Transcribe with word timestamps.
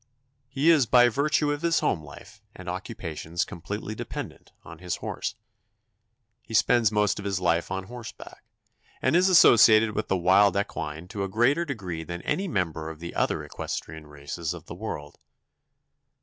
He 0.49 0.71
is 0.71 0.87
by 0.87 1.09
virtue 1.09 1.51
of 1.51 1.61
his 1.61 1.79
home 1.79 2.03
life 2.03 2.41
and 2.55 2.67
occupations 2.67 3.45
completely 3.45 3.93
dependent 3.93 4.51
on 4.63 4.79
his 4.79 4.95
horse. 4.95 5.35
He 6.41 6.55
spends 6.55 6.91
most 6.91 7.19
of 7.19 7.25
his 7.25 7.39
life 7.39 7.69
on 7.69 7.83
horseback, 7.83 8.43
and 8.99 9.15
is 9.15 9.29
associated 9.29 9.91
with 9.91 10.07
the 10.07 10.17
wild 10.17 10.57
equine 10.57 11.07
to 11.09 11.23
a 11.23 11.29
greater 11.29 11.65
degree 11.65 12.03
than 12.03 12.23
any 12.23 12.47
member 12.47 12.89
of 12.89 12.97
the 12.99 13.13
other 13.13 13.43
equestrian 13.43 14.07
races 14.07 14.55
of 14.55 14.65
the 14.65 14.73
world. 14.73 15.19